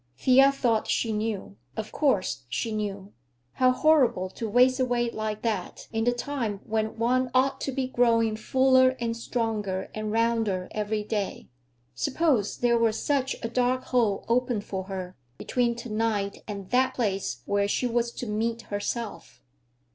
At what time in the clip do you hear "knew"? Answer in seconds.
1.13-1.57, 2.71-3.13